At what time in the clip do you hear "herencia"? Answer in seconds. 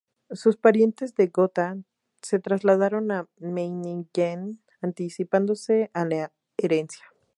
6.57-7.05